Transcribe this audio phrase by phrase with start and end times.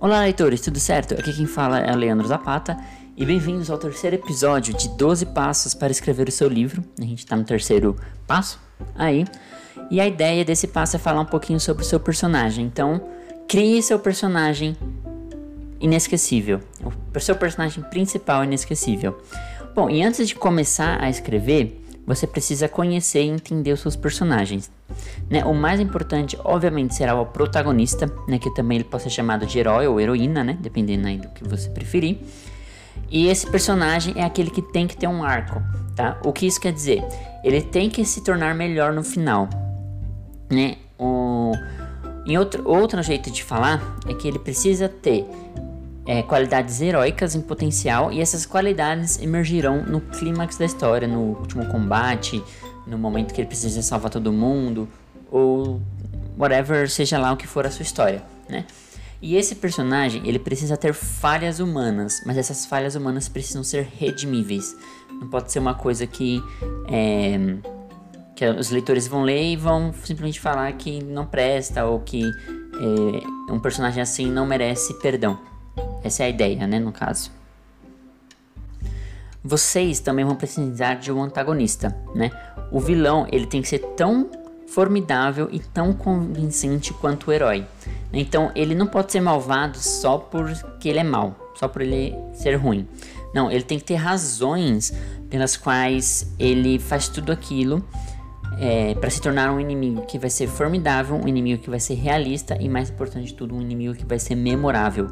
[0.00, 1.14] Olá, leitores, tudo certo?
[1.14, 2.78] Aqui quem fala é Leandro Zapata
[3.16, 6.84] e bem-vindos ao terceiro episódio de 12 Passos para Escrever o Seu Livro.
[7.00, 8.60] A gente está no terceiro passo
[8.94, 9.24] aí.
[9.90, 12.64] E a ideia desse passo é falar um pouquinho sobre o seu personagem.
[12.64, 13.08] Então,
[13.48, 14.76] crie seu personagem
[15.80, 16.60] inesquecível.
[17.12, 19.18] O seu personagem principal inesquecível.
[19.74, 21.76] Bom, e antes de começar a escrever,
[22.08, 24.70] você precisa conhecer e entender os seus personagens.
[25.28, 25.44] Né?
[25.44, 28.38] O mais importante, obviamente, será o protagonista, né?
[28.38, 30.56] que também ele pode ser chamado de herói ou heroína, né?
[30.58, 32.18] dependendo aí do que você preferir.
[33.10, 35.62] E esse personagem é aquele que tem que ter um arco,
[35.94, 36.18] tá?
[36.24, 37.04] O que isso quer dizer?
[37.44, 39.48] Ele tem que se tornar melhor no final,
[40.50, 40.76] né?
[40.98, 41.52] O...
[42.26, 45.26] Em outro, outro jeito de falar é que ele precisa ter
[46.08, 51.66] é, qualidades heróicas em potencial e essas qualidades emergirão no clímax da história, no último
[51.66, 52.42] combate,
[52.86, 54.88] no momento que ele precisa salvar todo mundo
[55.30, 55.82] ou
[56.38, 58.64] whatever seja lá o que for a sua história, né?
[59.20, 64.74] E esse personagem, ele precisa ter falhas humanas, mas essas falhas humanas precisam ser redimíveis.
[65.10, 66.42] Não pode ser uma coisa que
[66.88, 67.36] é,
[68.34, 73.52] que os leitores vão ler e vão simplesmente falar que não presta ou que é,
[73.52, 75.38] um personagem assim não merece perdão.
[76.02, 77.30] Essa é a ideia, né, no caso.
[79.42, 82.30] Vocês também vão precisar de um antagonista, né?
[82.70, 84.30] O vilão, ele tem que ser tão
[84.66, 87.66] formidável e tão convincente quanto o herói.
[88.12, 92.56] Então, ele não pode ser malvado só porque ele é mal, só por ele ser
[92.56, 92.86] ruim.
[93.34, 94.92] Não, ele tem que ter razões
[95.30, 97.84] pelas quais ele faz tudo aquilo
[98.58, 101.94] é, para se tornar um inimigo que vai ser formidável, um inimigo que vai ser
[101.94, 105.08] realista e, mais importante de tudo, um inimigo que vai ser memorável.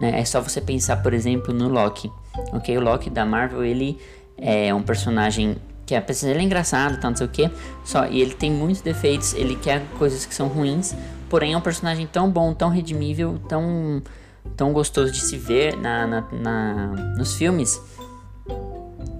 [0.00, 0.20] Né?
[0.20, 2.10] É só você pensar, por exemplo, no Loki.
[2.52, 3.98] Ok, o Loki da Marvel ele
[4.36, 7.50] é um personagem que de ele é engraçado, tanto não sei o que,
[7.84, 10.94] só e ele tem muitos defeitos, ele quer coisas que são ruins,
[11.28, 14.00] porém é um personagem tão bom, tão redimível, tão
[14.56, 16.86] tão gostoso de se ver na, na, na
[17.16, 17.80] nos filmes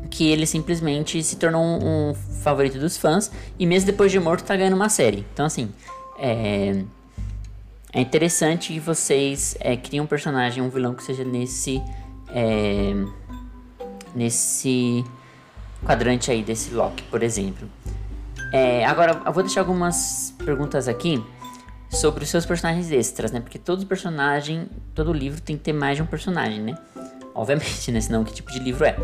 [0.08, 4.44] que ele simplesmente se tornou um, um, favorito dos fãs e mesmo depois de morto
[4.44, 5.26] tá ganhando uma série.
[5.32, 5.70] Então assim,
[6.18, 6.84] é
[7.92, 11.82] é interessante que vocês é, criem um personagem, um vilão que seja nesse.
[12.32, 12.92] É,
[14.14, 15.04] nesse
[15.84, 17.68] quadrante aí desse Loki, por exemplo.
[18.52, 21.22] É, agora, eu vou deixar algumas perguntas aqui
[21.88, 23.40] sobre os seus personagens extras, né?
[23.40, 26.78] Porque todo personagem, todo livro tem que ter mais de um personagem, né?
[27.34, 28.00] Obviamente, né?
[28.00, 28.96] Senão, que tipo de livro é?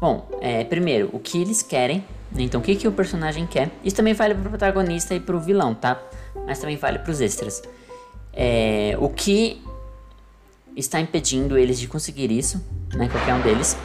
[0.00, 1.98] Bom, é, primeiro, o que eles querem,
[2.32, 2.42] né?
[2.42, 3.70] Então, o que, que o personagem quer?
[3.82, 6.00] Isso também vale pro protagonista e pro vilão, tá?
[6.46, 7.62] Mas também vale pros extras.
[8.36, 9.62] É, o que
[10.76, 12.64] está impedindo eles de conseguir isso,
[12.94, 13.08] né?
[13.08, 13.76] Qualquer um deles.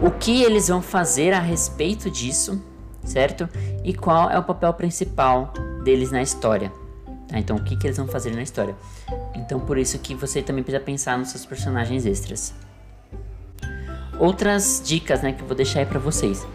[0.00, 2.62] O que eles vão fazer a respeito disso,
[3.04, 3.48] certo?
[3.84, 5.52] E qual é o papel principal
[5.84, 6.72] deles na história.
[7.28, 7.38] Tá?
[7.38, 8.74] Então, o que, que eles vão fazer na história.
[9.34, 12.54] Então, por isso que você também precisa pensar nos seus personagens extras.
[14.18, 16.46] Outras dicas né, que eu vou deixar aí para vocês.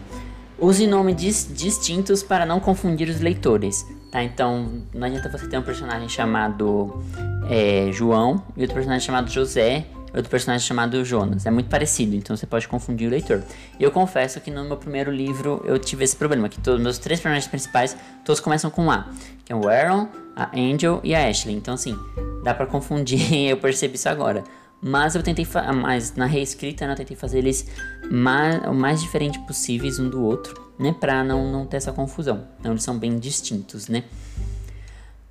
[0.58, 3.86] Use nomes distintos para não confundir os leitores.
[4.10, 4.22] Tá?
[4.22, 7.02] Então, não adianta você ter um personagem chamado
[7.50, 11.46] é, João e outro personagem chamado José outro personagem chamado Jonas.
[11.46, 13.42] É muito parecido, então você pode confundir o leitor.
[13.78, 17.20] Eu confesso que no meu primeiro livro eu tive esse problema, que todos meus três
[17.20, 19.08] personagens principais, todos começam com A.
[19.44, 21.54] Que é o Aaron, a Angel e a Ashley.
[21.54, 21.96] Então, assim,
[22.42, 24.42] dá para confundir, eu percebi isso agora.
[24.82, 25.46] Mas eu tentei,
[25.82, 27.66] mas na reescrita, né, eu tentei fazer eles
[28.10, 30.94] mais, o mais diferente possíveis um do outro né?
[30.98, 32.46] Para não, não ter essa confusão.
[32.60, 34.04] Então eles são bem distintos, né?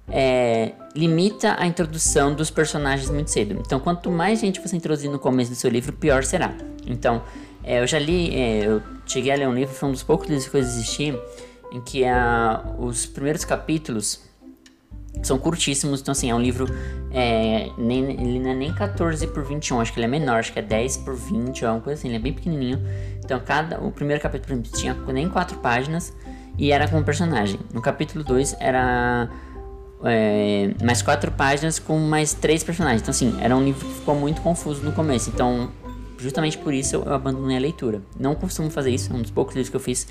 [0.08, 3.60] É, limita a introdução dos personagens muito cedo.
[3.66, 6.54] Então, quanto mais gente você introduzir no começo do seu livro, pior será.
[6.86, 7.24] Então,
[7.64, 10.28] é, eu já li, é, eu cheguei a ler um livro, foi um dos poucos
[10.28, 11.14] livros que eu existi,
[11.72, 14.22] em que a, os primeiros capítulos
[15.24, 16.68] são curtíssimos, então assim, é um livro,
[17.12, 20.54] é, nem, ele não é nem 14 por 21, acho que ele é menor, acho
[20.54, 22.80] que é 10 por 20, ou alguma coisa assim, ele é bem pequenininho.
[23.24, 26.14] Então, cada, o primeiro capítulo tinha nem quatro páginas
[26.58, 27.60] e era com um personagem.
[27.74, 29.30] No capítulo 2 era
[30.04, 33.02] é, mais quatro páginas com mais três personagens.
[33.02, 35.30] Então, assim, era um livro que ficou muito confuso no começo.
[35.30, 35.72] Então,
[36.18, 38.02] justamente por isso eu abandonei a leitura.
[38.20, 40.08] Não costumo fazer isso, é um dos poucos livros que eu fiz,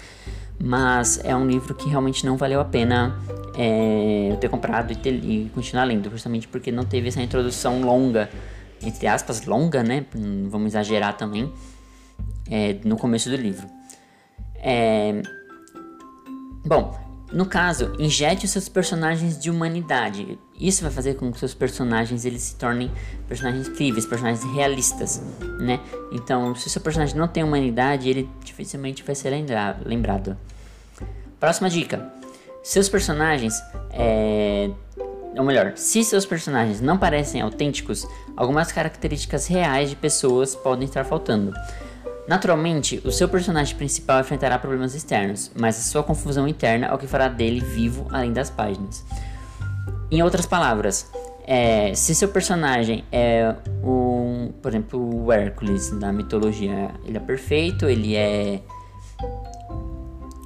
[0.62, 3.18] mas é um livro que realmente não valeu a pena
[3.56, 7.80] é, eu ter comprado e, ter, e continuar lendo, justamente porque não teve essa introdução
[7.80, 8.28] longa,
[8.82, 10.06] entre aspas, longa, né?
[10.48, 11.52] Vamos exagerar também,
[12.50, 13.66] é, no começo do livro.
[14.56, 15.22] É,
[16.64, 16.98] bom,
[17.32, 20.38] no caso, injete os seus personagens de humanidade.
[20.58, 22.90] Isso vai fazer com que seus personagens eles se tornem
[23.28, 25.20] personagens incríveis, personagens realistas,
[25.58, 25.80] né?
[26.12, 29.30] Então, se seu personagem não tem humanidade, ele dificilmente vai ser
[29.84, 30.36] lembrado.
[31.40, 32.08] Próxima dica:
[32.62, 33.60] seus personagens
[33.90, 34.70] é,
[35.36, 38.06] ou melhor, se seus personagens não parecem autênticos,
[38.36, 41.52] algumas características reais de pessoas podem estar faltando.
[42.28, 46.98] Naturalmente, o seu personagem principal enfrentará problemas externos, mas a sua confusão interna é o
[46.98, 49.04] que fará dele vivo além das páginas.
[50.10, 51.10] Em outras palavras,
[51.46, 57.86] é, se seu personagem é um, por exemplo, o Hércules da mitologia, ele é perfeito,
[57.86, 58.60] ele é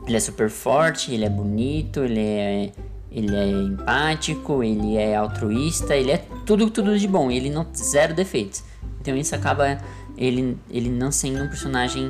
[0.07, 2.73] ele é super forte, ele é bonito, ele é
[3.11, 8.15] ele é empático, ele é altruísta, ele é tudo tudo de bom, ele não zero
[8.15, 8.65] defeitos.
[9.01, 9.79] Então isso acaba
[10.17, 12.09] ele, ele não sendo um personagem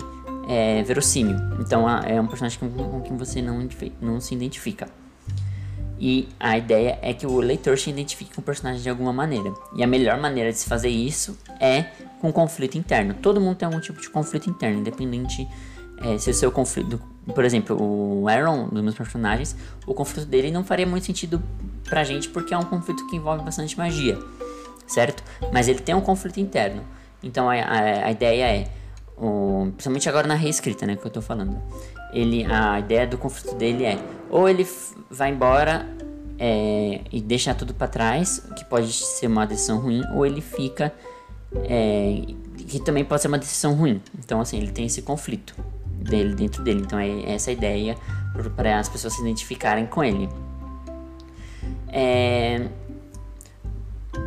[0.48, 1.36] é, verossímil.
[1.60, 3.68] Então é um personagem com, com quem você não,
[4.00, 4.88] não se identifica.
[6.00, 9.52] E a ideia é que o leitor se identifique com o personagem de alguma maneira.
[9.74, 11.86] E a melhor maneira de se fazer isso é
[12.20, 13.14] com conflito interno.
[13.14, 15.46] Todo mundo tem algum tipo de conflito interno, independente
[16.00, 17.00] é, se o seu conflito.
[17.34, 19.56] Por exemplo, o Aaron, dos meus personagens,
[19.86, 21.42] o conflito dele não faria muito sentido
[21.84, 24.18] pra gente porque é um conflito que envolve bastante magia,
[24.86, 25.22] certo?
[25.52, 26.82] Mas ele tem um conflito interno.
[27.22, 28.68] Então a, a, a ideia é,
[29.16, 31.60] o, principalmente agora na reescrita, né, que eu tô falando.
[32.12, 33.98] Ele, a ideia do conflito dele é
[34.30, 34.66] ou ele
[35.10, 35.86] vai embora
[36.38, 40.92] é, e deixa tudo para trás, que pode ser uma decisão ruim, ou ele fica
[41.64, 42.22] é,
[42.56, 44.00] que também pode ser uma decisão ruim.
[44.18, 45.54] Então assim ele tem esse conflito
[45.86, 46.80] dele dentro dele.
[46.80, 47.96] Então é essa ideia
[48.54, 50.28] para as pessoas se identificarem com ele.
[51.88, 52.68] É...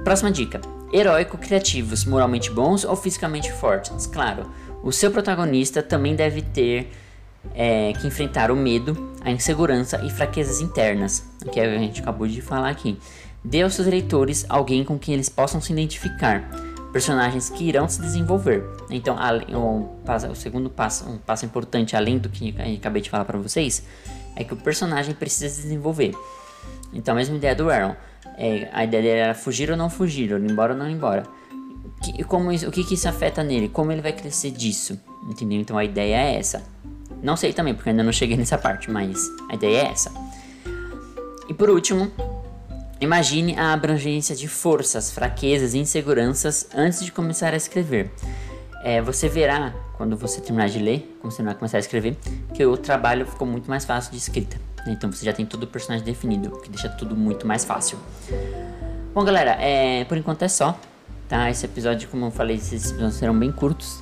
[0.04, 0.60] Próxima dica
[0.94, 4.06] heróico criativos, moralmente bons ou fisicamente fortes.
[4.08, 4.50] Claro,
[4.84, 6.92] o seu protagonista também deve ter
[7.54, 12.42] é, que enfrentar o medo, a insegurança e fraquezas internas, que a gente acabou de
[12.42, 12.98] falar aqui.
[13.44, 16.48] Dê aos seus leitores alguém com quem eles possam se identificar,
[16.92, 18.64] personagens que irão se desenvolver.
[18.90, 19.18] Então,
[19.54, 19.90] o,
[20.32, 23.84] o segundo passo, um passo importante, além do que acabei de falar para vocês,
[24.36, 26.14] é que o personagem precisa se desenvolver.
[26.94, 27.96] Então, a mesma ideia do Aaron.
[28.38, 30.94] É, a ideia dele era fugir ou não fugir, ou ir embora ou não ir
[30.94, 31.24] embora.
[32.02, 33.70] Que, como isso, o que, que isso afeta nele?
[33.70, 35.00] Como ele vai crescer disso?
[35.30, 35.60] Entendeu?
[35.60, 36.64] Então a ideia é essa.
[37.22, 40.12] Não sei também, porque ainda não cheguei nessa parte, mas a ideia é essa.
[41.48, 42.12] E por último,
[43.00, 48.12] imagine a abrangência de forças, fraquezas e inseguranças antes de começar a escrever.
[48.84, 52.18] É, você verá, quando você terminar de ler, quando você começar a escrever,
[52.54, 54.58] que o trabalho ficou muito mais fácil de escrita.
[54.88, 58.00] Então você já tem todo o personagem definido, o que deixa tudo muito mais fácil.
[59.14, 60.80] Bom, galera, é, por enquanto é só.
[61.30, 61.50] Tá?
[61.50, 64.02] Esse episódio, como eu falei, esses episódios serão bem curtos,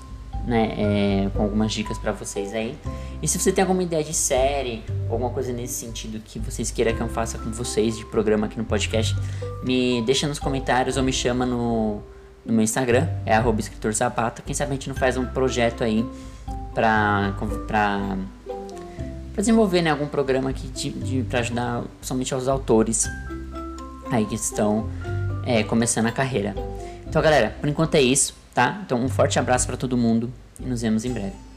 [0.49, 0.73] né?
[0.77, 2.75] É, com algumas dicas para vocês aí.
[3.21, 6.93] E se você tem alguma ideia de série, alguma coisa nesse sentido que vocês queiram
[6.95, 9.15] que eu faça com vocês, de programa aqui no podcast,
[9.63, 12.01] me deixa nos comentários ou me chama no,
[12.43, 14.41] no meu Instagram, é arroba escritor Zapata.
[14.41, 16.03] Quem sabe a gente não faz um projeto aí
[16.73, 17.35] pra,
[17.67, 18.17] pra
[19.31, 23.07] para desenvolver né, algum programa aqui de, de para ajudar somente aos autores
[24.11, 24.89] aí que estão
[25.45, 26.53] é, começando a carreira.
[27.07, 28.81] Então, galera, por enquanto é isso, tá?
[28.85, 30.29] Então, um forte abraço para todo mundo
[30.59, 31.48] e nos vemos em breve.